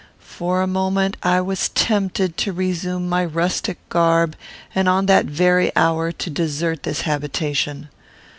[0.33, 4.35] For a moment I was tempted to resume my rustic garb,
[4.73, 7.87] and, on that very hour, to desert this habitation.